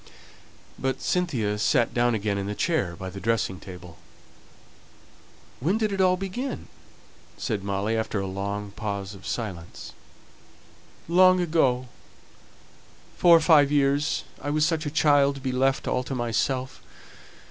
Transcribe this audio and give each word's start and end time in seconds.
But 0.79 0.99
Cynthia 0.99 1.59
sat 1.59 1.93
down 1.93 2.15
again 2.15 2.39
in 2.39 2.47
the 2.47 2.55
chair 2.55 2.95
by 2.95 3.11
the 3.11 3.19
dressing 3.19 3.59
table. 3.59 3.99
"When 5.59 5.77
did 5.77 5.91
it 5.91 6.01
all 6.01 6.17
begin?" 6.17 6.69
said 7.37 7.63
Molly, 7.63 7.95
after 7.95 8.19
a 8.19 8.25
long 8.25 8.71
pause 8.71 9.13
of 9.13 9.27
silence. 9.27 9.93
"Long 11.07 11.39
ago 11.39 11.87
four 13.15 13.37
or 13.37 13.41
five 13.41 13.71
years. 13.71 14.23
I 14.41 14.49
was 14.49 14.65
such 14.65 14.87
a 14.87 14.89
child 14.89 15.35
to 15.35 15.41
be 15.41 15.51
left 15.51 15.87
all 15.87 16.01
to 16.05 16.15
myself. 16.15 16.81